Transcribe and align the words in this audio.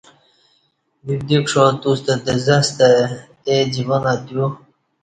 ببدی 1.05 1.37
کݜا 1.47 1.63
توستہ 1.81 2.13
دزں 2.25 2.59
استہ 2.65 2.87
اے 3.47 3.55
جوانہ 3.73 4.13
تیو 4.25 4.45